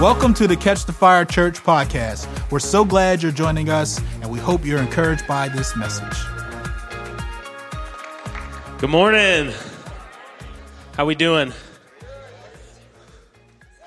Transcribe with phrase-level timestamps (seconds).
[0.00, 2.28] Welcome to the Catch the Fire Church podcast.
[2.50, 6.18] We're so glad you're joining us, and we hope you're encouraged by this message.
[8.78, 9.52] Good morning.
[10.96, 11.52] How we doing?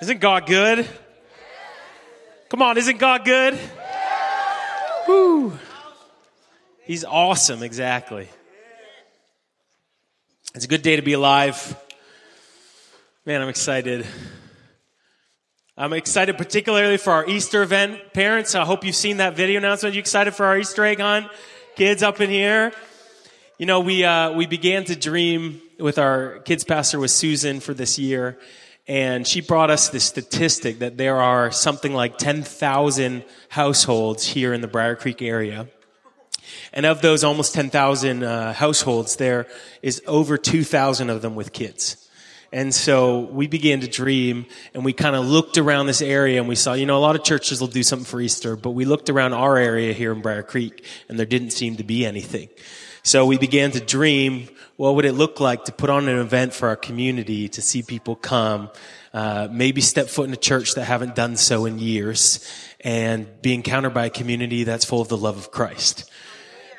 [0.02, 0.88] Isn't God good?
[2.50, 3.60] Come on, isn't God good?
[5.10, 5.60] Woo.
[6.84, 8.30] He's awesome, exactly.
[10.56, 11.76] It's a good day to be alive.
[13.26, 14.08] Man, I'm excited.
[15.80, 18.12] I'm excited particularly for our Easter event.
[18.12, 19.94] Parents, I hope you've seen that video announcement.
[19.94, 21.28] You excited for our Easter egg hunt?
[21.76, 22.72] Kids up in here?
[23.60, 27.76] You know, we, uh, we began to dream with our kids pastor with Susan for
[27.76, 28.40] this year.
[28.88, 34.62] And she brought us this statistic that there are something like 10,000 households here in
[34.62, 35.68] the Briar Creek area.
[36.74, 39.46] And of those almost 10,000 uh, households, there
[39.84, 42.07] is over 2,000 of them with kids.
[42.52, 46.48] And so we began to dream and we kind of looked around this area and
[46.48, 48.86] we saw, you know, a lot of churches will do something for Easter, but we
[48.86, 52.50] looked around our area here in Briar Creek and there didn't seem to be anything.
[53.04, 56.54] So we began to dream, what would it look like to put on an event
[56.54, 58.70] for our community to see people come,
[59.14, 62.46] uh, maybe step foot in a church that haven't done so in years
[62.82, 66.10] and be encountered by a community that's full of the love of Christ.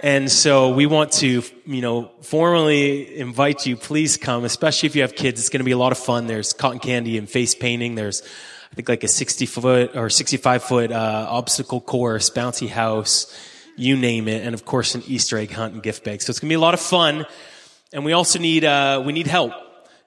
[0.01, 5.03] And so we want to, you know, formally invite you, please come, especially if you
[5.03, 5.41] have kids.
[5.41, 6.29] It's going to be a lot of fun.
[6.29, 7.97] There's cotton candy and face painting.
[7.97, 8.23] There's,
[8.71, 13.37] I think like a 60 foot or 65 foot, uh, obstacle course, bouncy house,
[13.77, 14.45] you name it.
[14.45, 16.23] And of course, an Easter egg hunt and gift bag.
[16.23, 17.27] So it's going to be a lot of fun.
[17.93, 19.53] And we also need, uh, we need help.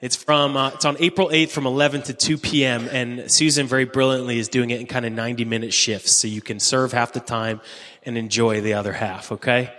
[0.01, 2.89] It's from, uh, it's on April 8th from 11 to 2 p.m.
[2.91, 6.11] And Susan very brilliantly is doing it in kind of 90 minute shifts.
[6.11, 7.61] So you can serve half the time
[8.01, 9.31] and enjoy the other half.
[9.31, 9.71] Okay.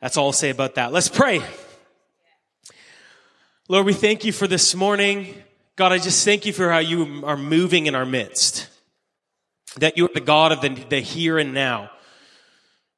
[0.00, 0.92] That's all I'll say about that.
[0.92, 1.40] Let's pray.
[3.68, 5.40] Lord, we thank you for this morning.
[5.76, 8.68] God, I just thank you for how you are moving in our midst.
[9.76, 11.90] That you are the God of the, the here and now.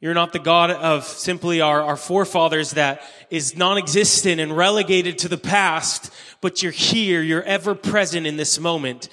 [0.02, 5.28] You're not the God of simply our, our forefathers that is non-existent and relegated to
[5.28, 9.08] the past, but you're here, you're ever present in this moment.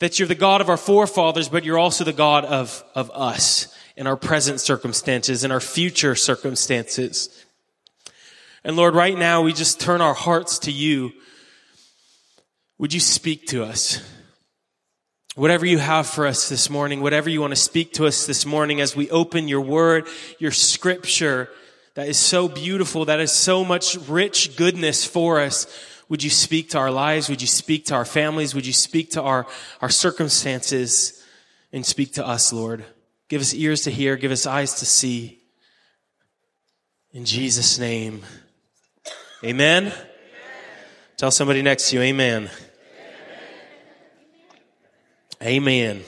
[0.00, 3.72] That you're the God of our forefathers, but you're also the God of, of us
[3.96, 7.46] in our present circumstances, in our future circumstances.
[8.64, 11.12] And Lord, right now we just turn our hearts to you.
[12.78, 14.02] Would you speak to us?
[15.36, 18.46] Whatever you have for us this morning, whatever you want to speak to us this
[18.46, 20.08] morning as we open your word,
[20.38, 21.50] your scripture
[21.92, 25.66] that is so beautiful, that is so much rich goodness for us.
[26.08, 27.28] Would you speak to our lives?
[27.28, 28.54] Would you speak to our families?
[28.54, 29.46] Would you speak to our,
[29.82, 31.22] our circumstances
[31.70, 32.86] and speak to us, Lord?
[33.28, 34.16] Give us ears to hear.
[34.16, 35.42] Give us eyes to see.
[37.12, 38.22] In Jesus' name.
[39.44, 39.88] Amen.
[39.88, 39.98] amen.
[41.18, 42.48] Tell somebody next to you, Amen.
[45.42, 46.02] Amen.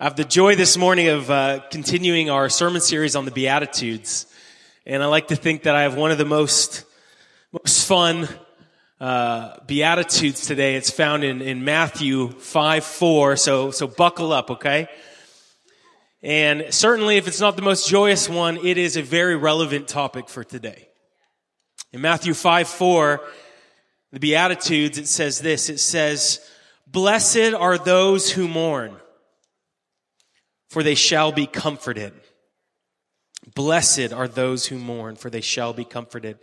[0.00, 4.24] I have the joy this morning of uh, continuing our sermon series on the Beatitudes.
[4.86, 6.84] And I like to think that I have one of the most,
[7.52, 8.30] most fun
[8.98, 10.76] uh, Beatitudes today.
[10.76, 13.36] It's found in, in Matthew 5 4.
[13.36, 14.88] So, so buckle up, okay?
[16.22, 20.30] And certainly, if it's not the most joyous one, it is a very relevant topic
[20.30, 20.88] for today.
[21.92, 23.20] In Matthew 5 4,
[24.12, 26.40] the Beatitudes, it says this it says,
[26.90, 28.96] Blessed are those who mourn,
[30.70, 32.12] for they shall be comforted.
[33.54, 36.38] Blessed are those who mourn, for they shall be comforted.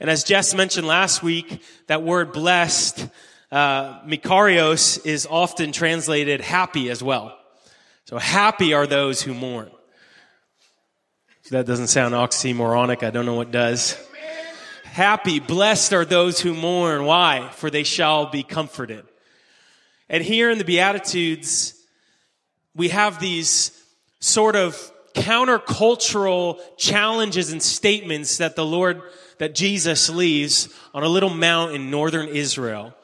[0.00, 3.06] And as Jess mentioned last week, that word blessed,
[3.50, 7.36] uh, Makarios, is often translated happy as well.
[8.06, 9.70] So happy are those who mourn.
[11.50, 13.02] That doesn't sound oxymoronic.
[13.02, 13.98] I don't know what does.
[14.84, 17.04] Happy, blessed are those who mourn.
[17.04, 17.50] Why?
[17.52, 19.04] For they shall be comforted.
[20.12, 21.74] And here in the Beatitudes,
[22.76, 23.72] we have these
[24.20, 29.02] sort of countercultural challenges and statements that the Lord,
[29.38, 32.94] that Jesus leaves on a little mount in northern Israel.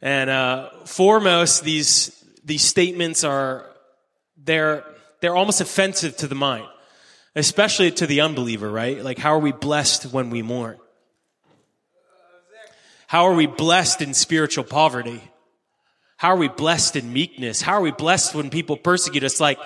[0.00, 2.12] And uh, foremost, these
[2.44, 3.66] these statements are
[4.36, 4.84] they're,
[5.20, 6.66] they're almost offensive to the mind,
[7.34, 9.02] especially to the unbeliever, right?
[9.02, 10.78] Like, how are we blessed when we mourn?
[13.08, 15.20] How are we blessed in spiritual poverty?
[16.16, 17.60] How are we blessed in meekness?
[17.60, 19.38] How are we blessed when people persecute us?
[19.40, 19.58] Like,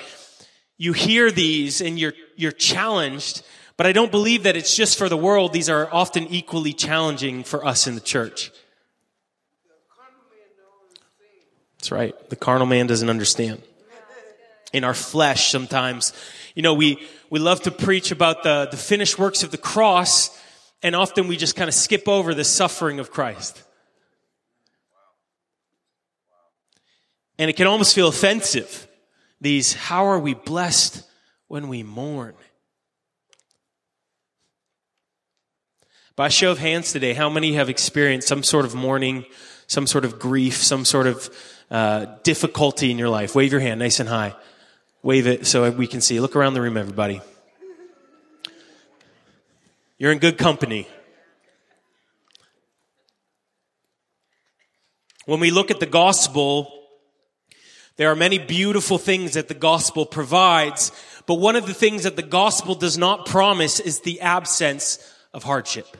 [0.78, 3.42] you hear these and you're, you're challenged,
[3.76, 5.52] but I don't believe that it's just for the world.
[5.52, 8.50] These are often equally challenging for us in the church.
[11.78, 12.30] That's right.
[12.30, 13.62] The carnal man doesn't understand
[14.72, 16.12] in our flesh sometimes.
[16.54, 16.98] You know, we,
[17.30, 20.36] we love to preach about the, the finished works of the cross,
[20.82, 23.62] and often we just kind of skip over the suffering of Christ.
[27.40, 28.86] And it can almost feel offensive.
[29.40, 31.02] These, how are we blessed
[31.48, 32.34] when we mourn?
[36.16, 39.24] By show of hands today, how many have experienced some sort of mourning,
[39.68, 41.30] some sort of grief, some sort of
[41.70, 43.34] uh, difficulty in your life?
[43.34, 44.36] Wave your hand nice and high.
[45.02, 46.20] Wave it so we can see.
[46.20, 47.22] Look around the room, everybody.
[49.96, 50.86] You're in good company.
[55.24, 56.79] When we look at the gospel,
[58.00, 60.90] there are many beautiful things that the gospel provides,
[61.26, 64.98] but one of the things that the gospel does not promise is the absence
[65.34, 65.98] of hardship.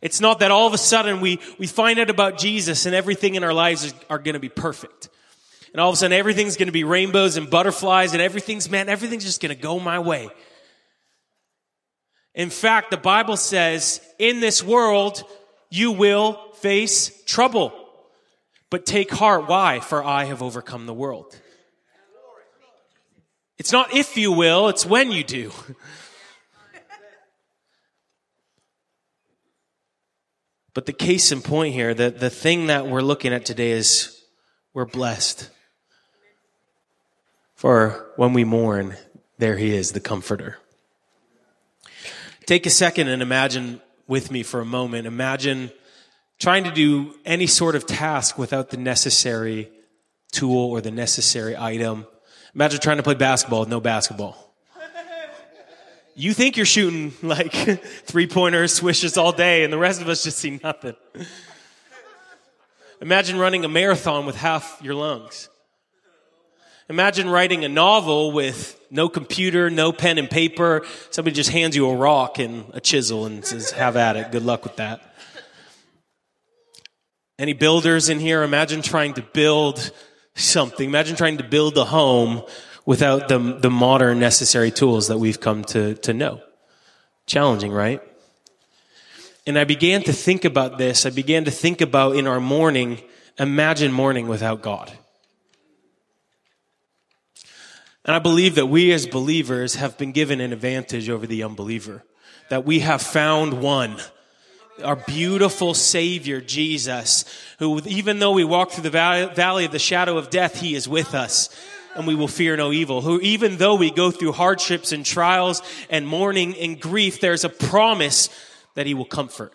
[0.00, 3.36] It's not that all of a sudden we, we find out about Jesus and everything
[3.36, 5.08] in our lives is, are going to be perfect.
[5.72, 8.88] And all of a sudden everything's going to be rainbows and butterflies and everything's, man,
[8.88, 10.30] everything's just going to go my way.
[12.34, 15.22] In fact, the Bible says, in this world,
[15.70, 17.72] you will face trouble.
[18.72, 19.48] But take heart.
[19.48, 19.80] Why?
[19.80, 21.38] For I have overcome the world.
[23.58, 25.52] It's not if you will, it's when you do.
[30.74, 34.24] But the case in point here, the, the thing that we're looking at today is
[34.72, 35.50] we're blessed.
[37.54, 38.96] For when we mourn,
[39.36, 40.56] there he is, the comforter.
[42.46, 45.06] Take a second and imagine with me for a moment.
[45.06, 45.70] Imagine
[46.42, 49.70] trying to do any sort of task without the necessary
[50.30, 52.06] tool or the necessary item.
[52.54, 54.52] Imagine trying to play basketball with no basketball
[56.14, 57.52] you think you're shooting like
[58.04, 60.94] three pointers, swishes all day, and the rest of us just see nothing.
[63.00, 65.48] Imagine running a marathon with half your lungs.
[66.88, 70.84] Imagine writing a novel with no computer, no pen and paper.
[71.10, 74.30] Somebody just hands you a rock and a chisel and says, have at it.
[74.30, 75.11] Good luck with that.
[77.42, 78.44] Any builders in here?
[78.44, 79.90] Imagine trying to build
[80.36, 80.88] something.
[80.88, 82.44] Imagine trying to build a home
[82.86, 86.40] without the, the modern necessary tools that we've come to, to know.
[87.26, 88.00] Challenging, right?
[89.44, 91.04] And I began to think about this.
[91.04, 93.02] I began to think about in our mourning,
[93.40, 94.96] imagine mourning without God.
[98.04, 102.04] And I believe that we as believers have been given an advantage over the unbeliever.
[102.50, 103.96] That we have found one,
[104.82, 107.24] our beautiful Savior, Jesus,
[107.58, 110.88] who even though we walk through the valley of the shadow of death, He is
[110.88, 111.48] with us
[111.94, 113.02] and we will fear no evil.
[113.02, 117.48] Who, even though we go through hardships and trials and mourning and grief, there's a
[117.48, 118.28] promise
[118.74, 119.52] that he will comfort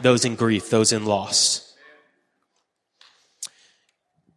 [0.00, 1.74] those in grief, those in loss.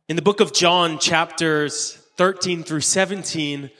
[0.09, 3.71] In the book of John, chapters 13 through 17,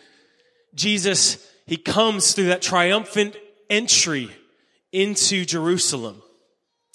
[0.73, 3.35] Jesus, he comes through that triumphant
[3.69, 4.29] entry
[4.93, 6.21] into Jerusalem.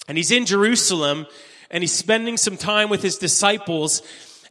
[0.09, 1.27] And he's in Jerusalem
[1.71, 4.03] and he's spending some time with his disciples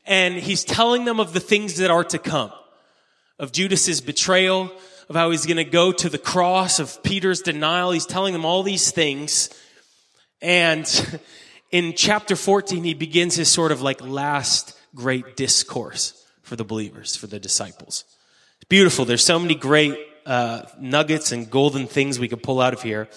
[0.05, 2.51] and he's telling them of the things that are to come
[3.39, 4.71] of Judas's betrayal,
[5.09, 7.91] of how he's going to go to the cross, of Peter's denial.
[7.91, 9.49] He's telling them all these things.
[10.41, 11.19] And
[11.71, 17.15] in chapter 14, he begins his sort of like last great discourse for the believers,
[17.15, 18.05] for the disciples.
[18.55, 19.05] It's beautiful.
[19.05, 23.07] There's so many great uh, nuggets and golden things we could pull out of here.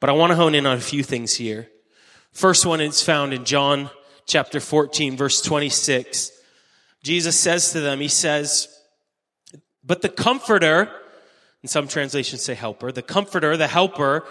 [0.00, 1.68] But I want to hone in on a few things here.
[2.32, 3.90] First one is found in John
[4.26, 6.32] chapter 14, verse 26.
[7.02, 8.68] Jesus says to them, He says,
[9.82, 10.90] But the Comforter,
[11.62, 14.26] and some translations say helper, the Comforter, the Helper,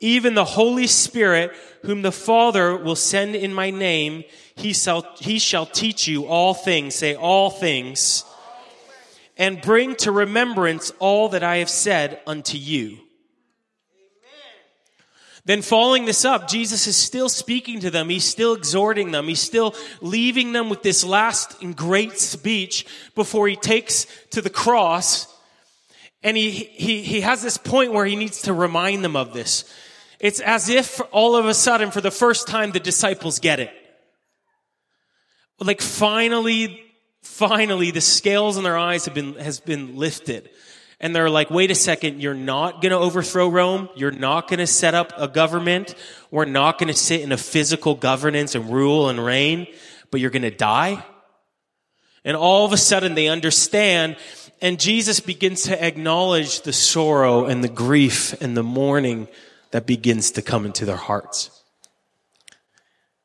[0.00, 4.24] even the Holy Spirit, whom the Father will send in my name,
[4.56, 8.24] he shall, he shall teach you all things, say all things,
[9.36, 12.98] and bring to remembrance all that I have said unto you.
[15.44, 18.08] Then following this up, Jesus is still speaking to them.
[18.08, 19.26] He's still exhorting them.
[19.26, 24.50] He's still leaving them with this last and great speech before he takes to the
[24.50, 25.26] cross.
[26.22, 29.64] And he, he, he has this point where he needs to remind them of this.
[30.18, 33.72] It's as if all of a sudden, for the first time, the disciples get it.
[35.58, 36.82] Like finally,
[37.22, 40.50] finally, the scales in their eyes have been, has been lifted
[41.00, 43.88] and they're like, wait a second, you're not going to overthrow Rome.
[43.94, 45.94] You're not going to set up a government.
[46.30, 49.66] We're not going to sit in a physical governance and rule and reign,
[50.10, 51.02] but you're going to die.
[52.24, 54.16] And all of a sudden they understand
[54.62, 59.26] and Jesus begins to acknowledge the sorrow and the grief and the mourning
[59.70, 61.62] that begins to come into their hearts.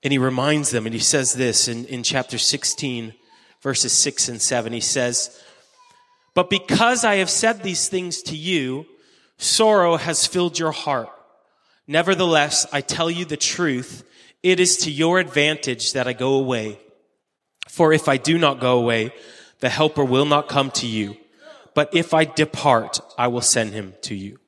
[0.01, 3.13] And he reminds them and he says this in, in chapter 16
[3.62, 4.72] verses 6 and 7.
[4.72, 5.41] He says,
[6.35, 8.85] but because I have said these things to you,
[9.37, 11.09] sorrow has filled your heart.
[11.87, 14.03] Nevertheless, I tell you the truth.
[14.43, 16.79] It is to your advantage that I go away.
[17.69, 19.13] For if I do not go away,
[19.59, 21.15] the helper will not come to you.
[21.73, 24.39] But if I depart, I will send him to you.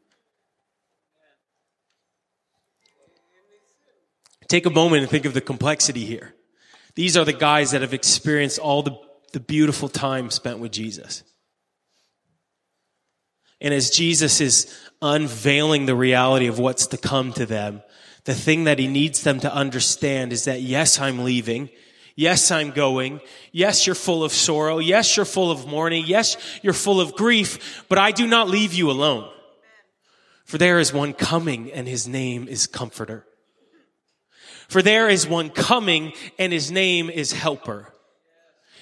[4.48, 6.34] Take a moment and think of the complexity here.
[6.96, 8.98] These are the guys that have experienced all the,
[9.34, 11.24] the beautiful time spent with Jesus.
[13.60, 17.82] And as Jesus is unveiling the reality of what's to come to them,
[18.26, 21.70] the thing that he needs them to understand is that yes, I'm leaving.
[22.16, 23.22] Yes, I'm going.
[23.52, 24.80] Yes, you're full of sorrow.
[24.80, 26.06] Yes, you're full of mourning.
[26.08, 29.30] Yes, you're full of grief, but I do not leave you alone.
[30.44, 33.26] For there is one coming and his name is comforter.
[34.68, 37.94] For there is one coming and his name is helper.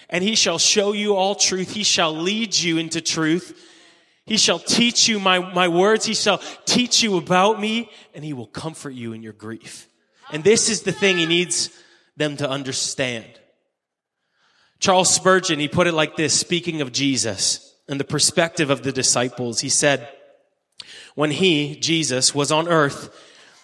[0.10, 1.72] And he shall show you all truth.
[1.72, 3.60] He shall lead you into truth.
[4.26, 6.06] He shall teach you my, my words.
[6.06, 9.88] He shall teach you about me and he will comfort you in your grief.
[10.32, 11.70] And this is the thing he needs
[12.18, 13.28] them to understand.
[14.80, 18.92] Charles Spurgeon, he put it like this, speaking of Jesus and the perspective of the
[18.92, 19.60] disciples.
[19.60, 20.10] He said,
[21.14, 23.10] when he, Jesus, was on earth,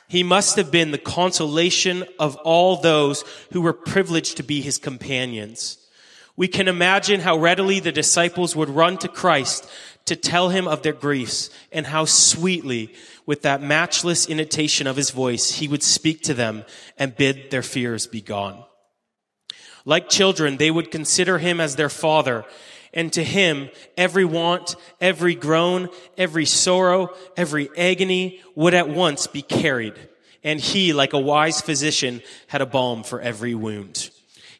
[0.07, 4.77] he must have been the consolation of all those who were privileged to be his
[4.77, 5.77] companions.
[6.35, 9.69] We can imagine how readily the disciples would run to Christ
[10.11, 12.93] to tell him of their griefs and how sweetly,
[13.25, 16.65] with that matchless intonation of his voice, he would speak to them
[16.97, 18.61] and bid their fears be gone.
[19.85, 22.43] Like children, they would consider him as their father,
[22.93, 25.87] and to him, every want, every groan,
[26.17, 29.93] every sorrow, every agony would at once be carried.
[30.43, 34.10] And he, like a wise physician, had a balm for every wound.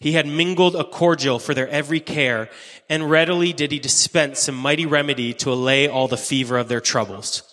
[0.02, 2.50] He had mingled a cordial for their every care,
[2.90, 6.82] and readily did he dispense some mighty remedy to allay all the fever of their
[6.82, 7.44] troubles.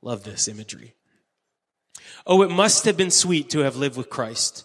[0.00, 0.94] Love this imagery.
[2.26, 4.64] Oh, it must have been sweet to have lived with Christ.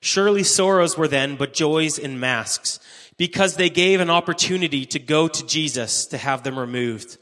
[0.00, 2.78] Surely sorrows were then but joys in masks,
[3.16, 7.18] because they gave an opportunity to go to Jesus to have them removed.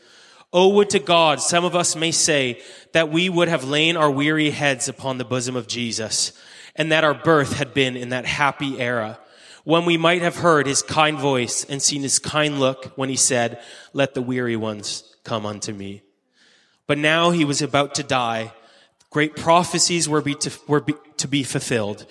[0.53, 2.61] Oh, would to God, some of us may say
[2.93, 6.39] that we would have lain our weary heads upon the bosom of Jesus,
[6.77, 9.19] and that our birth had been in that happy era
[9.65, 13.17] when we might have heard his kind voice and seen his kind look when he
[13.17, 13.61] said,
[13.93, 16.03] let the weary ones come unto me.
[16.87, 18.53] But now he was about to die.
[19.11, 22.07] Great prophecies were, be to, were be, to be fulfilled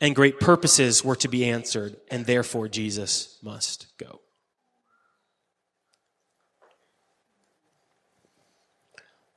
[0.00, 1.96] and great purposes were to be answered.
[2.10, 4.20] And therefore Jesus must go.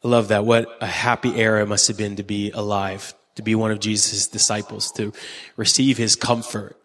[0.03, 0.45] I love that.
[0.45, 3.79] What a happy era it must have been to be alive, to be one of
[3.79, 5.11] Jesus' disciples, to
[5.57, 6.77] receive his comfort,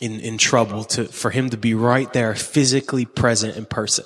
[0.00, 4.04] in, in trouble to, for him to be right there, physically present in person.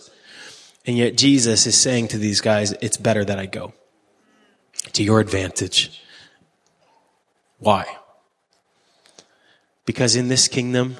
[0.86, 3.72] And yet Jesus is saying to these guys, it's better that I go
[4.92, 6.02] to your advantage.
[7.58, 7.86] Why?
[9.86, 10.96] Because in this kingdom,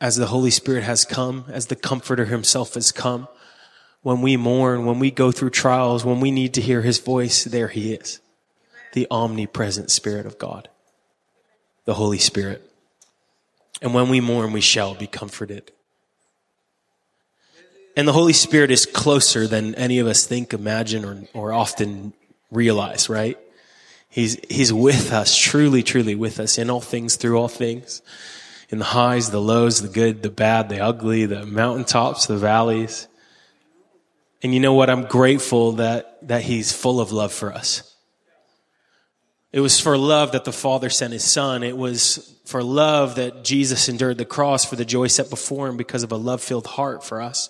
[0.00, 3.28] as the Holy Spirit has come, as the Comforter Himself has come,
[4.02, 7.44] when we mourn, when we go through trials, when we need to hear His voice,
[7.44, 8.20] there He is.
[8.92, 10.68] The omnipresent Spirit of God.
[11.86, 12.70] The Holy Spirit.
[13.86, 15.70] And when we mourn, we shall be comforted.
[17.96, 22.12] And the Holy Spirit is closer than any of us think, imagine, or, or often
[22.50, 23.38] realize, right?
[24.08, 28.02] He's, he's with us, truly, truly with us in all things, through all things.
[28.70, 33.06] In the highs, the lows, the good, the bad, the ugly, the mountaintops, the valleys.
[34.42, 34.90] And you know what?
[34.90, 37.95] I'm grateful that, that he's full of love for us.
[39.52, 41.62] It was for love that the Father sent his Son.
[41.62, 45.76] It was for love that Jesus endured the cross for the joy set before him
[45.76, 47.48] because of a love filled heart for us.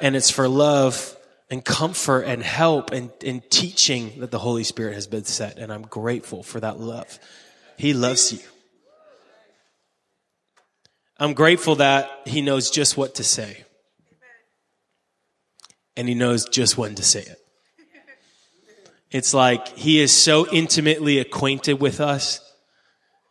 [0.00, 1.16] And it's for love
[1.50, 5.58] and comfort and help and, and teaching that the Holy Spirit has been set.
[5.58, 7.18] And I'm grateful for that love.
[7.78, 8.40] He loves you.
[11.18, 13.64] I'm grateful that he knows just what to say.
[15.96, 17.45] And he knows just when to say it.
[19.10, 22.40] It's like he is so intimately acquainted with us.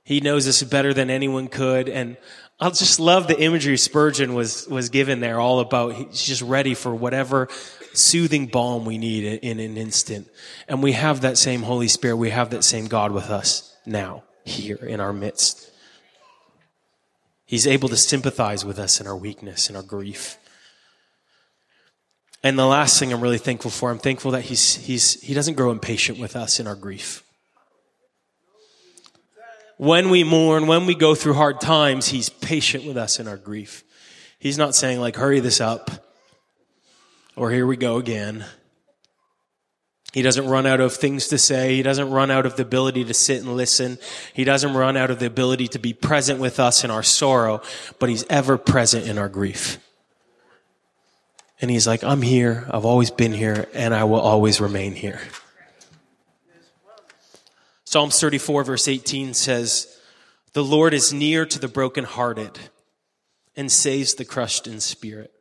[0.03, 1.89] He knows us better than anyone could.
[1.89, 2.17] And
[2.59, 6.73] I just love the imagery Spurgeon was, was given there all about he's just ready
[6.73, 7.49] for whatever
[7.93, 10.29] soothing balm we need in an instant.
[10.67, 12.17] And we have that same Holy Spirit.
[12.17, 15.71] We have that same God with us now, here in our midst.
[17.45, 20.37] He's able to sympathize with us in our weakness and our grief.
[22.45, 25.55] And the last thing I'm really thankful for, I'm thankful that he's, he's, he doesn't
[25.55, 27.23] grow impatient with us in our grief.
[29.77, 33.35] When we mourn, when we go through hard times, he's patient with us in our
[33.35, 33.83] grief.
[34.37, 35.89] He's not saying like, hurry this up,
[37.35, 38.45] or here we go again.
[40.13, 41.75] He doesn't run out of things to say.
[41.75, 43.97] He doesn't run out of the ability to sit and listen.
[44.35, 47.63] He doesn't run out of the ability to be present with us in our sorrow,
[47.97, 49.79] but he's ever present in our grief.
[51.65, 52.67] And he's like, I'm here.
[52.69, 55.19] I've always been here and I will always remain here.
[57.85, 59.87] Psalms 34 verse 18 says,
[60.53, 62.59] the Lord is near to the brokenhearted
[63.55, 65.33] and saves the crushed in spirit.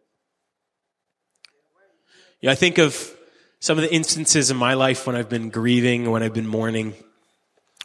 [2.41, 3.15] Yeah, I think of
[3.61, 6.95] some of the instances in my life when I've been grieving, when I've been mourning,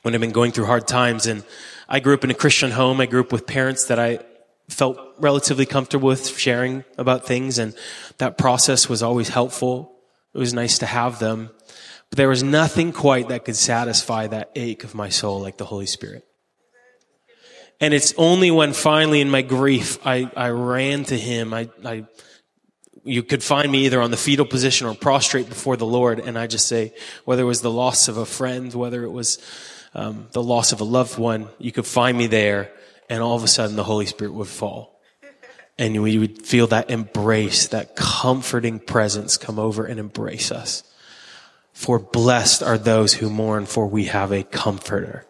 [0.03, 1.27] when I've been going through hard times.
[1.27, 1.43] And
[1.89, 3.01] I grew up in a Christian home.
[3.01, 4.19] I grew up with parents that I
[4.69, 7.57] felt relatively comfortable with sharing about things.
[7.57, 7.75] And
[8.17, 9.95] that process was always helpful.
[10.33, 11.49] It was nice to have them.
[12.09, 15.65] But there was nothing quite that could satisfy that ache of my soul like the
[15.65, 16.25] Holy Spirit.
[17.81, 21.53] And it's only when finally in my grief, I, I ran to him.
[21.53, 22.05] I, I
[23.03, 26.19] you could find me either on the fetal position or prostrate before the Lord.
[26.19, 26.93] And I just say,
[27.25, 29.39] whether it was the loss of a friend, whether it was
[29.93, 32.71] um, the loss of a loved one, you could find me there,
[33.09, 35.01] and all of a sudden the Holy Spirit would fall.
[35.77, 40.83] And we would feel that embrace, that comforting presence come over and embrace us.
[41.73, 45.25] For blessed are those who mourn, for we have a comforter.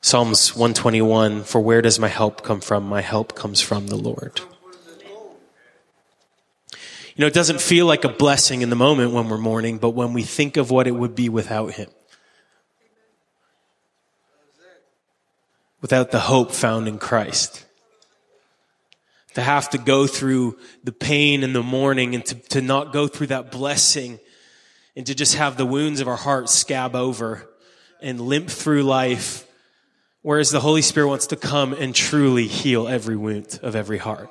[0.00, 2.88] Psalms 121 For where does my help come from?
[2.88, 4.40] My help comes from the Lord.
[6.72, 9.90] You know, it doesn't feel like a blessing in the moment when we're mourning, but
[9.90, 11.90] when we think of what it would be without Him,
[15.80, 17.64] without the hope found in Christ,
[19.34, 23.06] to have to go through the pain and the mourning and to, to not go
[23.06, 24.18] through that blessing
[24.96, 27.48] and to just have the wounds of our hearts scab over
[28.02, 29.46] and limp through life
[30.22, 34.28] Whereas the Holy Spirit wants to come and truly heal every wound of every heart.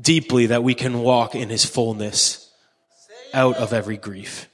[0.00, 2.50] Deeply that we can walk in his fullness
[3.34, 4.48] out of every grief.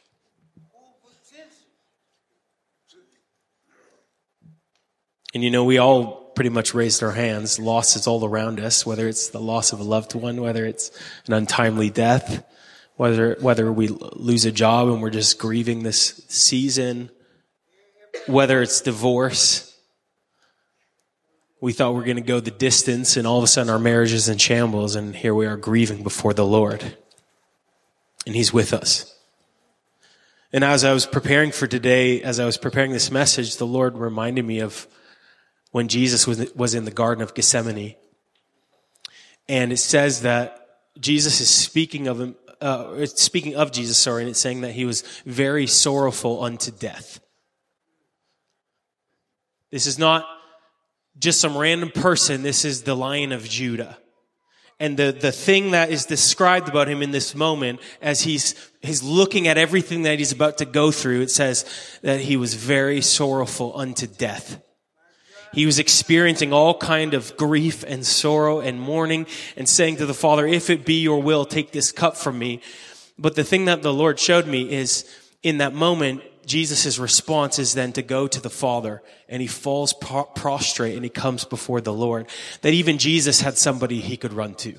[5.37, 7.59] And you know, we all pretty much raised our hands.
[7.59, 10.91] Loss is all around us, whether it's the loss of a loved one, whether it's
[11.27, 12.43] an untimely death,
[12.97, 17.11] whether, whether we lose a job and we're just grieving this season,
[18.27, 19.79] whether it's divorce,
[21.61, 23.79] we thought we were going to go the distance and all of a sudden our
[23.79, 26.97] marriage is in shambles and here we are grieving before the Lord.
[28.25, 29.15] And He's with us.
[30.51, 33.99] And as I was preparing for today, as I was preparing this message, the Lord
[33.99, 34.87] reminded me of
[35.77, 37.97] when Jesus was, was in the Garden of Gethsemane.
[39.47, 44.31] And it says that Jesus is speaking of him, uh, speaking of Jesus, sorry, and
[44.31, 47.21] it's saying that he was very sorrowful unto death.
[49.71, 50.27] This is not
[51.19, 52.43] just some random person.
[52.43, 53.99] This is the lion of Judah.
[54.81, 59.03] And the, the thing that is described about him in this moment as he's, he's
[59.03, 61.67] looking at everything that he's about to go through, it says
[62.01, 64.63] that he was very sorrowful unto death.
[65.57, 70.13] He was experiencing all kind of grief and sorrow and mourning and saying to the
[70.13, 72.61] Father, if it be your will, take this cup from me.
[73.19, 75.11] But the thing that the Lord showed me is
[75.43, 79.95] in that moment, Jesus' response is then to go to the Father and he falls
[79.95, 82.27] prostrate and he comes before the Lord.
[82.61, 84.75] That even Jesus had somebody he could run to.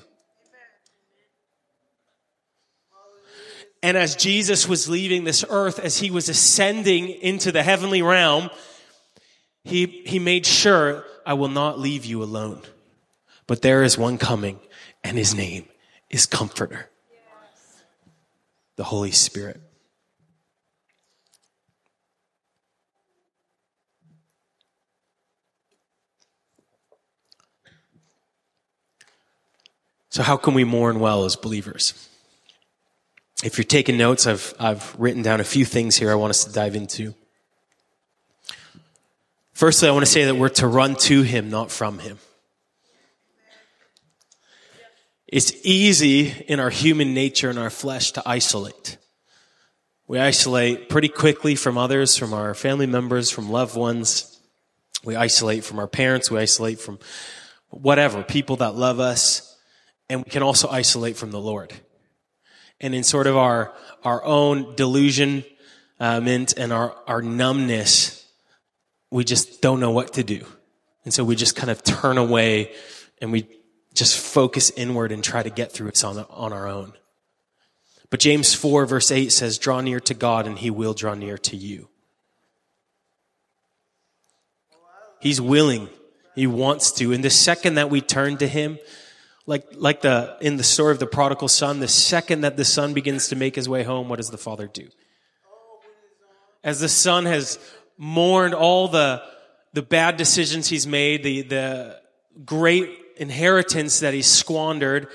[3.82, 8.50] And as Jesus was leaving this earth, as he was ascending into the heavenly realm,
[9.68, 12.62] he, he made sure, I will not leave you alone.
[13.46, 14.60] But there is one coming,
[15.04, 15.66] and his name
[16.08, 16.88] is Comforter,
[18.76, 19.60] the Holy Spirit.
[30.08, 32.08] So, how can we mourn well as believers?
[33.44, 36.44] If you're taking notes, I've, I've written down a few things here I want us
[36.44, 37.14] to dive into.
[39.58, 42.20] Firstly, I want to say that we're to run to Him, not from Him.
[45.26, 48.98] It's easy in our human nature and our flesh to isolate.
[50.06, 54.40] We isolate pretty quickly from others, from our family members, from loved ones.
[55.02, 56.30] We isolate from our parents.
[56.30, 57.00] We isolate from
[57.70, 59.56] whatever, people that love us
[60.08, 61.72] and we can also isolate from the Lord.
[62.80, 65.42] And in sort of our, our own delusion
[65.98, 68.17] and, and our, our numbness,
[69.10, 70.44] we just don't know what to do.
[71.04, 72.72] And so we just kind of turn away
[73.20, 73.48] and we
[73.94, 76.92] just focus inward and try to get through it on, on our own.
[78.10, 81.38] But James 4 verse 8 says, draw near to God and he will draw near
[81.38, 81.88] to you.
[85.20, 85.88] He's willing.
[86.34, 87.12] He wants to.
[87.12, 88.78] And the second that we turn to him,
[89.46, 92.92] Like, like the, in the story of the prodigal son, the second that the son
[92.92, 94.88] begins to make his way home, what does the father do?
[96.62, 97.58] As the son has
[97.98, 99.22] mourned all the,
[99.74, 102.00] the bad decisions he's made, the, the
[102.44, 105.08] great inheritance that he's squandered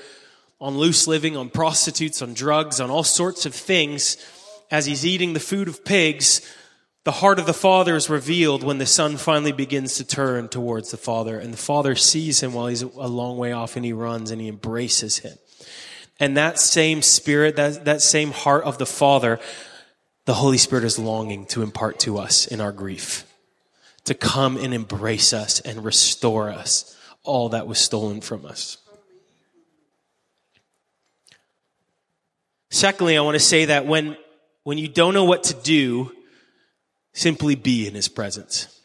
[0.60, 4.16] on loose living, on prostitutes, on drugs, on all sorts of things,
[4.70, 6.40] as he's eating the food of pigs,
[7.04, 10.90] the heart of the father is revealed when the son finally begins to turn towards
[10.90, 11.38] the father.
[11.38, 14.40] And the father sees him while he's a long way off and he runs and
[14.40, 15.36] he embraces him.
[16.18, 19.38] And that same spirit, that, that same heart of the father,
[20.24, 23.24] the Holy Spirit is longing to impart to us in our grief,
[24.04, 28.78] to come and embrace us and restore us all that was stolen from us.
[32.70, 34.16] Secondly, I want to say that when,
[34.64, 36.10] when you don't know what to do,
[37.12, 38.80] simply be in his presence.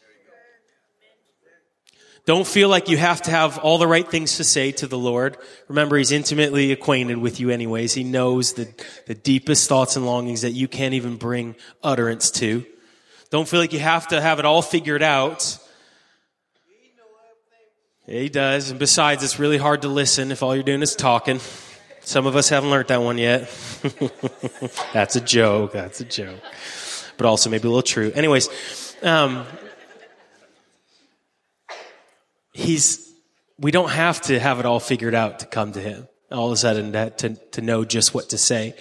[2.30, 4.96] Don't feel like you have to have all the right things to say to the
[4.96, 5.36] Lord.
[5.66, 7.92] Remember, He's intimately acquainted with you anyways.
[7.92, 8.72] He knows the,
[9.08, 12.64] the deepest thoughts and longings that you can't even bring utterance to.
[13.30, 15.58] Don't feel like you have to have it all figured out.
[18.06, 18.70] He does.
[18.70, 21.40] And besides, it's really hard to listen if all you're doing is talking.
[22.02, 23.52] Some of us haven't learned that one yet.
[24.92, 25.72] That's a joke.
[25.72, 26.38] That's a joke
[27.16, 28.10] but also maybe a little true.
[28.14, 28.48] Anyways,
[29.02, 29.44] um,
[32.52, 33.12] he's,
[33.58, 36.52] we don't have to have it all figured out to come to him all of
[36.52, 38.74] a sudden to, to, to know just what to say.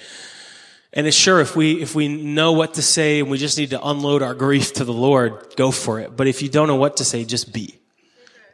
[0.93, 3.71] And it's sure if we, if we know what to say and we just need
[3.71, 6.15] to unload our grief to the Lord, go for it.
[6.15, 7.75] But if you don't know what to say, just be.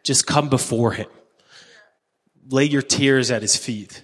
[0.03, 1.07] Just come before him.
[2.49, 4.03] Lay your tears at his feet.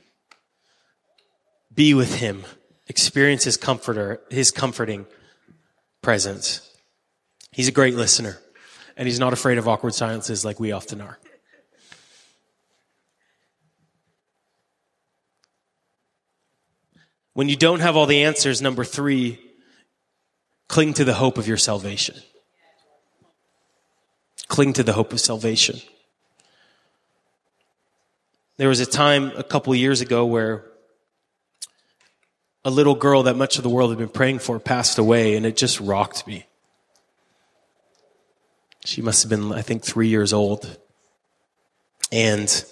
[1.74, 2.44] Be with him.
[2.88, 5.06] Experience his comforter, his comforting
[6.02, 6.68] presence.
[7.52, 8.40] He's a great listener,
[8.98, 11.18] and he's not afraid of awkward silences like we often are.
[17.34, 19.40] When you don't have all the answers, number three,
[20.68, 22.16] cling to the hope of your salvation.
[24.48, 25.80] Cling to the hope of salvation.
[28.58, 30.66] There was a time a couple years ago where
[32.64, 35.46] a little girl that much of the world had been praying for passed away, and
[35.46, 36.46] it just rocked me.
[38.86, 40.78] She must have been, I think, three years old.
[42.12, 42.66] And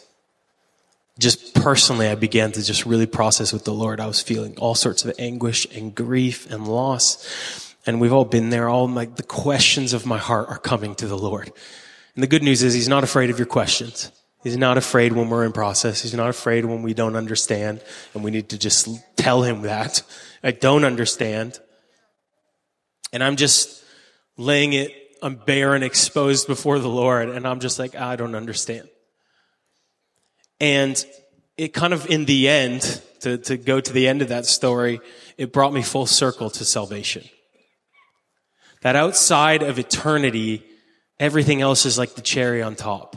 [1.20, 4.00] just personally, I began to just really process with the Lord.
[4.00, 7.76] I was feeling all sorts of anguish and grief and loss.
[7.86, 8.70] And we've all been there.
[8.70, 11.52] All my, the questions of my heart are coming to the Lord.
[12.16, 14.12] And the good news is He's not afraid of your questions.
[14.44, 16.02] He's not afraid when we're in process.
[16.02, 17.82] He's not afraid when we don't understand.
[18.14, 20.02] And we need to just tell him that.
[20.42, 21.60] I don't understand.
[23.12, 23.84] And I'm just
[24.38, 27.30] laying it, I'm bare and exposed before the Lord.
[27.30, 28.88] And I'm just like, ah, I don't understand.
[30.60, 31.04] And
[31.58, 35.00] it kind of, in the end, to, to go to the end of that story,
[35.38, 37.24] it brought me full circle to salvation.
[38.82, 40.64] That outside of eternity,
[41.20, 43.16] everything else is like the cherry on top.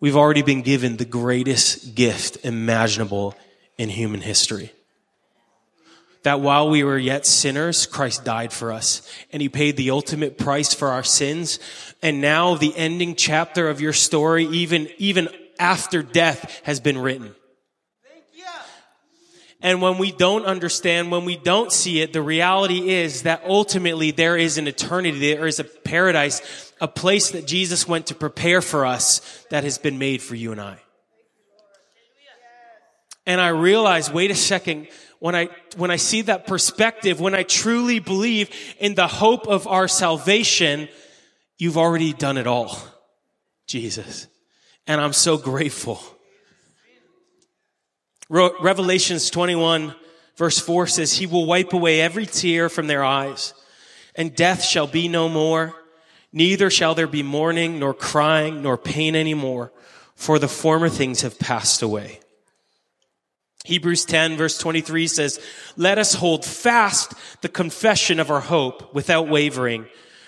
[0.00, 3.34] We've already been given the greatest gift imaginable
[3.78, 4.72] in human history.
[6.24, 10.36] That while we were yet sinners, Christ died for us and he paid the ultimate
[10.36, 11.58] price for our sins.
[12.02, 17.34] And now the ending chapter of your story, even, even after death has been written.
[19.64, 24.10] And when we don't understand, when we don't see it, the reality is that ultimately
[24.10, 28.60] there is an eternity, there is a paradise, a place that Jesus went to prepare
[28.60, 30.76] for us that has been made for you and I.
[33.24, 37.42] And I realize, wait a second, when I, when I see that perspective, when I
[37.42, 40.88] truly believe in the hope of our salvation,
[41.58, 42.76] you've already done it all,
[43.66, 44.26] Jesus.
[44.86, 46.00] And I'm so grateful.
[48.28, 49.94] Revelations 21
[50.36, 53.54] verse 4 says, He will wipe away every tear from their eyes,
[54.14, 55.74] and death shall be no more.
[56.32, 59.72] Neither shall there be mourning, nor crying, nor pain anymore,
[60.16, 62.20] for the former things have passed away.
[63.64, 65.40] Hebrews 10 verse 23 says,
[65.76, 69.86] Let us hold fast the confession of our hope without wavering,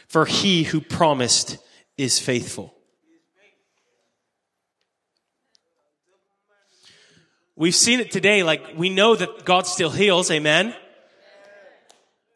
[0.08, 1.58] for he who promised
[1.98, 2.74] is faithful.
[7.58, 10.74] We've seen it today, like we know that God still heals, amen?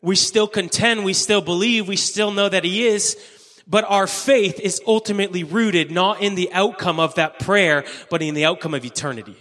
[0.02, 3.18] We still contend, we still believe, we still know that He is,
[3.66, 8.34] but our faith is ultimately rooted not in the outcome of that prayer, but in
[8.34, 9.36] the outcome of eternity.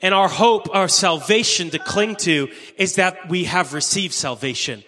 [0.00, 4.84] And our hope, our salvation to cling to is that we have received salvation.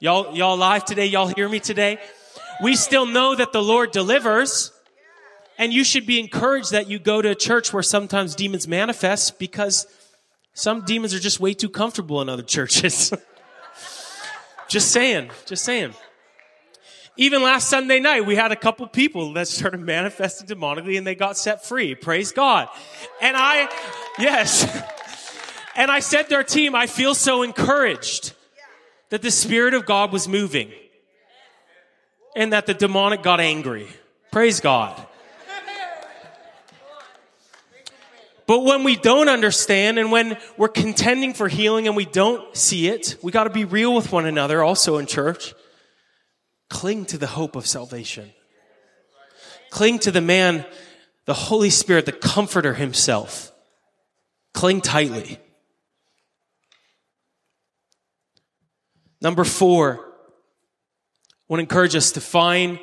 [0.00, 1.06] Y'all, y'all alive today?
[1.06, 1.98] Y'all hear me today?
[2.62, 4.72] We still know that the Lord delivers.
[5.56, 9.40] And you should be encouraged that you go to a church where sometimes demons manifest
[9.40, 9.86] because
[10.54, 13.12] some demons are just way too comfortable in other churches.
[14.68, 15.94] just saying, just saying.
[17.20, 21.16] Even last Sunday night, we had a couple people that started manifesting demonically and they
[21.16, 21.96] got set free.
[21.96, 22.68] Praise God.
[23.20, 23.68] And I,
[24.20, 24.64] yes.
[25.74, 28.34] And I said to our team, I feel so encouraged
[29.08, 30.70] that the Spirit of God was moving
[32.36, 33.88] and that the demonic got angry.
[34.30, 35.04] Praise God.
[38.46, 42.86] But when we don't understand and when we're contending for healing and we don't see
[42.86, 45.52] it, we got to be real with one another also in church.
[46.68, 48.30] Cling to the hope of salvation.
[49.70, 50.66] Cling to the man,
[51.24, 53.52] the Holy Spirit, the comforter himself.
[54.54, 55.38] Cling tightly.
[59.20, 60.00] Number four, I
[61.48, 62.78] want to encourage us to find,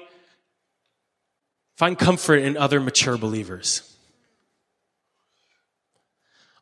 [1.78, 3.92] find comfort in other mature believers.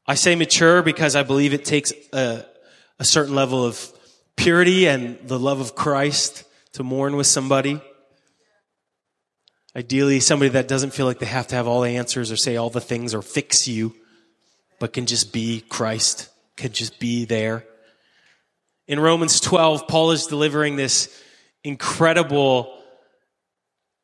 [0.05, 2.45] I say mature because I believe it takes a,
[2.99, 3.91] a certain level of
[4.36, 7.81] purity and the love of Christ to mourn with somebody.
[9.75, 12.57] Ideally, somebody that doesn't feel like they have to have all the answers or say
[12.57, 13.95] all the things or fix you,
[14.79, 17.65] but can just be Christ, can just be there.
[18.88, 21.21] In Romans 12, Paul is delivering this
[21.63, 22.77] incredible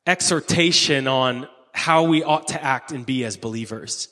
[0.07, 4.07] exhortation on how we ought to act and be as believers.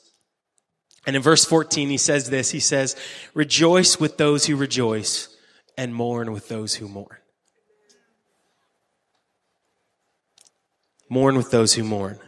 [1.06, 2.96] And in verse 14, he says this He says,
[3.34, 5.34] Rejoice with those who rejoice
[5.76, 7.17] and mourn with those who mourn.
[11.08, 12.18] Mourn with those who mourn.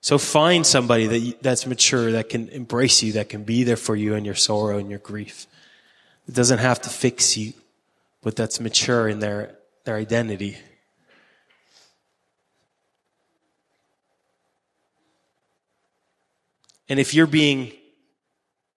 [0.00, 3.96] So find somebody that, that's mature, that can embrace you, that can be there for
[3.96, 5.46] you in your sorrow and your grief.
[6.28, 7.54] It doesn't have to fix you,
[8.22, 10.58] but that's mature in their, their identity.
[16.88, 17.72] And if you're being,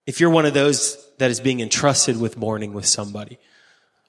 [0.06, 3.38] if you're one of those that is being entrusted with mourning with somebody,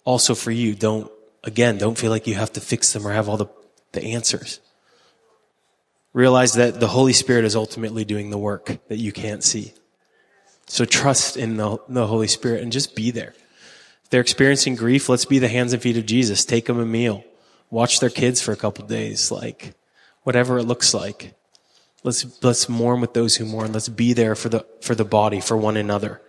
[0.06, 1.12] also for you, don't,
[1.44, 3.48] again, don't feel like you have to fix them or have all the,
[3.92, 4.60] the answers.
[6.14, 9.74] Realize that the Holy Spirit is ultimately doing the work that you can't see.
[10.68, 13.34] So trust in the, the Holy Spirit and just be there.
[14.04, 16.46] If they're experiencing grief, let's be the hands and feet of Jesus.
[16.46, 17.24] Take them a meal.
[17.70, 19.32] Watch their kids for a couple days.
[19.32, 19.74] Like,
[20.24, 21.34] whatever it looks like.
[22.04, 23.74] Let's, let's mourn with those who mourn.
[23.74, 26.22] Let's be there for the, for the body, for one another.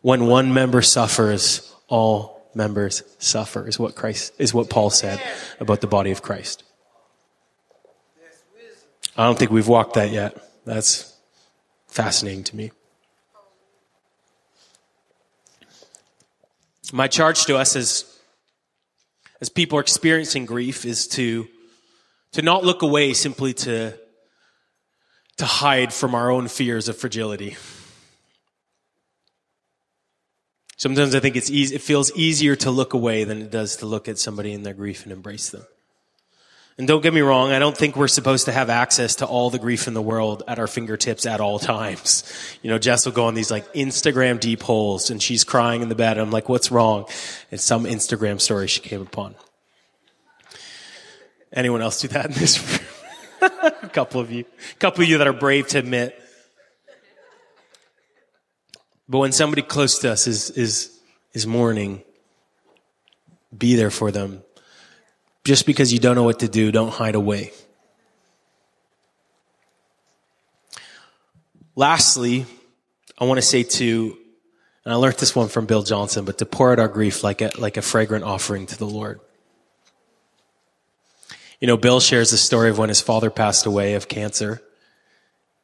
[0.00, 5.20] When one member suffers, all members suffer is what Christ, is what Paul said
[5.60, 6.62] about the body of Christ.
[9.16, 10.36] I don't think we've walked that yet.
[10.64, 11.16] That's
[11.88, 12.72] fascinating to me.
[16.92, 18.04] My charge to us as,
[19.40, 21.48] as people experiencing grief is to,
[22.32, 23.94] to not look away simply to
[25.36, 27.56] to hide from our own fears of fragility.
[30.78, 33.86] Sometimes I think it's easy, it feels easier to look away than it does to
[33.86, 35.64] look at somebody in their grief and embrace them.
[36.78, 39.48] And don't get me wrong, I don't think we're supposed to have access to all
[39.48, 42.22] the grief in the world at our fingertips at all times.
[42.62, 45.88] You know, Jess will go on these like Instagram deep holes and she's crying in
[45.88, 46.18] the bed.
[46.18, 47.06] I'm like, what's wrong?
[47.52, 49.36] It's some Instagram story she came upon.
[51.52, 52.88] Anyone else do that in this room?
[53.82, 56.20] a couple of you, a couple of you that are brave to admit.
[59.08, 60.98] But when somebody close to us is, is,
[61.32, 62.02] is mourning,
[63.56, 64.42] be there for them.
[65.46, 67.52] Just because you don't know what to do, don't hide away.
[71.76, 72.46] Lastly,
[73.16, 74.18] I want to say to,
[74.84, 77.42] and I learned this one from Bill Johnson, but to pour out our grief like
[77.42, 79.20] a, like a fragrant offering to the Lord.
[81.60, 84.60] You know, Bill shares the story of when his father passed away of cancer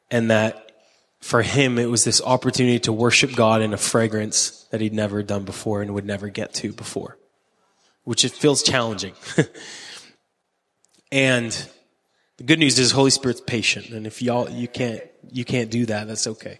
[0.09, 0.71] and that
[1.19, 5.23] for him, it was this opportunity to worship God in a fragrance that he'd never
[5.23, 7.17] done before and would never get to before,
[8.03, 9.13] which it feels challenging.
[11.11, 11.69] and
[12.37, 13.89] the good news is Holy Spirit's patient.
[13.89, 16.59] And if y'all, you can't, you can't do that, that's okay.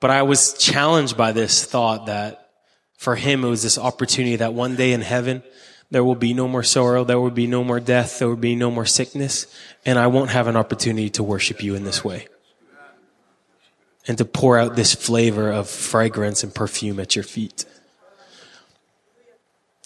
[0.00, 2.50] But I was challenged by this thought that
[2.96, 5.42] for him, it was this opportunity that one day in heaven,
[5.90, 7.04] there will be no more sorrow.
[7.04, 8.18] There will be no more death.
[8.18, 9.46] There will be no more sickness.
[9.84, 12.28] And I won't have an opportunity to worship you in this way.
[14.06, 17.64] And to pour out this flavor of fragrance and perfume at your feet.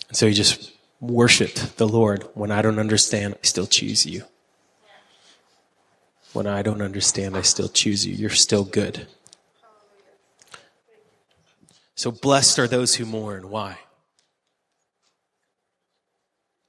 [0.08, 2.28] And so you just worshiped the Lord.
[2.34, 4.24] When I don't understand, I still choose you.
[6.32, 8.14] When I don't understand, I still choose you.
[8.14, 9.06] You're still good.
[11.94, 13.50] So blessed are those who mourn.
[13.50, 13.78] Why?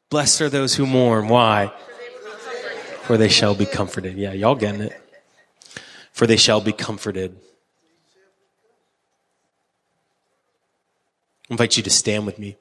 [0.09, 1.27] Blessed are those who mourn.
[1.27, 1.71] Why?
[3.03, 4.17] For they shall be comforted.
[4.17, 4.99] Yeah, y'all getting it.
[6.13, 7.37] For they shall be comforted.
[11.49, 12.57] I invite you to stand with me.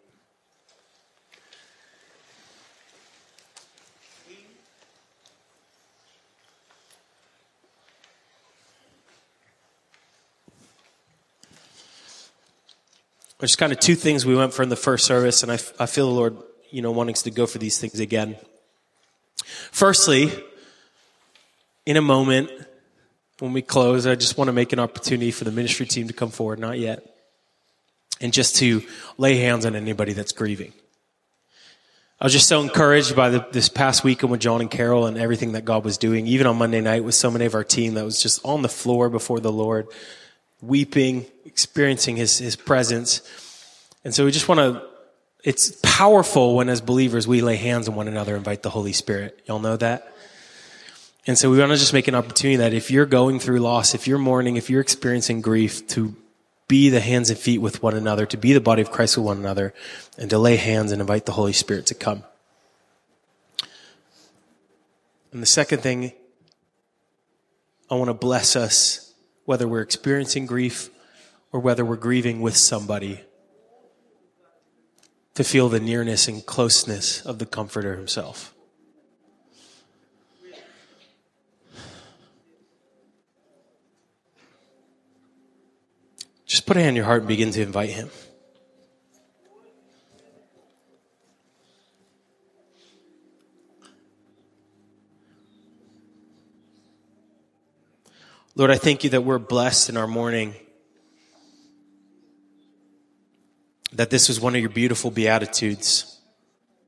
[13.39, 15.87] There's kind of two things we went for in the first service, and I, I
[15.87, 16.37] feel the Lord,
[16.71, 18.37] you know, wanting us to go for these things again.
[19.71, 20.33] Firstly,
[21.87, 22.51] in a moment,
[23.39, 26.13] when we close, I just want to make an opportunity for the ministry team to
[26.13, 27.05] come forward, not yet,
[28.21, 28.83] and just to
[29.17, 30.73] lay hands on anybody that's grieving.
[32.21, 35.17] I was just so encouraged by the, this past weekend with John and Carol and
[35.17, 37.95] everything that God was doing, even on Monday night with so many of our team
[37.95, 39.87] that was just on the floor before the Lord,
[40.61, 43.23] weeping, experiencing his, his presence.
[44.05, 44.83] And so we just want to,
[45.45, 49.41] it's powerful when as believers we lay hands on one another, invite the Holy Spirit.
[49.47, 50.13] Y'all know that?
[51.27, 53.95] And so we want to just make an opportunity that if you're going through loss,
[53.95, 56.17] if you're mourning, if you're experiencing grief, to
[56.69, 59.27] be the hands and feet with one another, to be the body of Christ with
[59.27, 59.75] one another,
[60.17, 62.25] and to lay hands and invite the Holy Spirit to come.
[65.33, 66.13] And the second thing,
[67.91, 69.08] I want to bless us,
[69.49, 70.91] whether we're experiencing grief
[71.53, 73.19] or whether we're grieving with somebody,
[75.33, 78.55] to feel the nearness and closeness of the Comforter Himself.
[86.45, 88.11] Just put a hand on your heart and begin to invite Him.
[98.59, 100.53] Lord, I thank you that we're blessed in our mourning.
[103.93, 106.21] That this was one of your beautiful beatitudes.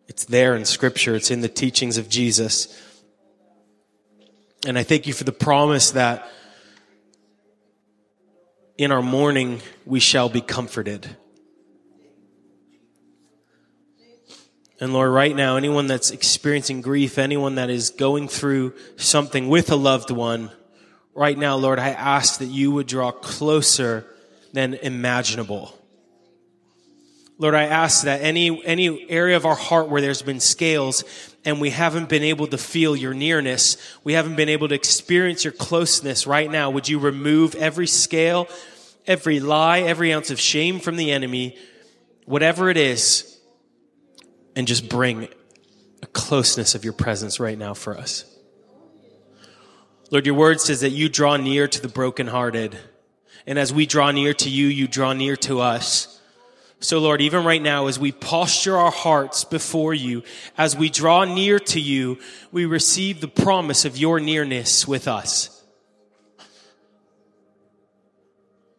[0.09, 1.15] It's there in scripture.
[1.15, 2.77] It's in the teachings of Jesus.
[4.67, 6.29] And I thank you for the promise that
[8.77, 11.09] in our mourning we shall be comforted.
[14.81, 19.71] And Lord, right now, anyone that's experiencing grief, anyone that is going through something with
[19.71, 20.51] a loved one,
[21.15, 24.07] right now, Lord, I ask that you would draw closer
[24.53, 25.77] than imaginable.
[27.39, 31.05] Lord, I ask that any, any area of our heart where there's been scales
[31.43, 35.43] and we haven't been able to feel your nearness, we haven't been able to experience
[35.43, 38.47] your closeness right now, would you remove every scale,
[39.07, 41.57] every lie, every ounce of shame from the enemy,
[42.27, 43.41] whatever it is,
[44.55, 45.27] and just bring
[46.03, 48.25] a closeness of your presence right now for us.
[50.11, 52.77] Lord, your word says that you draw near to the brokenhearted.
[53.47, 56.21] And as we draw near to you, you draw near to us.
[56.81, 60.25] So Lord, even right now, as we posture our hearts before you,
[60.59, 62.19] as we draw near to you,
[62.51, 65.63] we receive the promise of your nearness with us.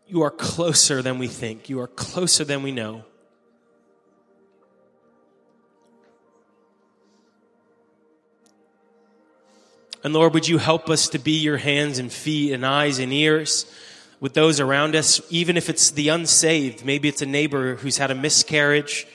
[0.07, 1.69] You are closer than we think.
[1.69, 3.05] You are closer than we know.
[10.03, 13.13] And Lord, would you help us to be your hands and feet and eyes and
[13.13, 13.65] ears
[14.21, 16.85] with those around us, even if it's the unsaved.
[16.85, 19.07] Maybe it's a neighbor who's had a miscarriage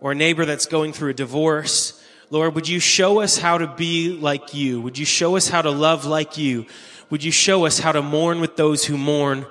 [0.00, 2.00] or a neighbor that's going through a divorce.
[2.30, 4.80] Lord, would you show us how to be like you?
[4.82, 6.66] Would you show us how to love like you?
[7.08, 9.46] Would you show us how to mourn with those who mourn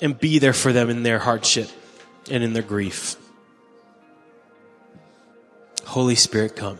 [0.00, 1.68] and be there for them in their hardship
[2.30, 3.16] and in their grief?
[5.84, 6.78] Holy Spirit, come.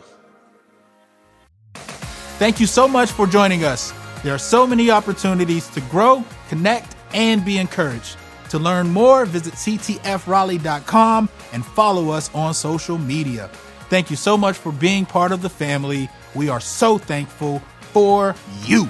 [2.38, 3.92] Thank you so much for joining us.
[4.24, 8.16] There are so many opportunities to grow, connect, and be encouraged.
[8.50, 13.48] To learn more, visit ctfraleigh.com and follow us on social media.
[13.88, 16.08] Thank you so much for being part of the family.
[16.34, 17.60] We are so thankful
[17.92, 18.88] for you.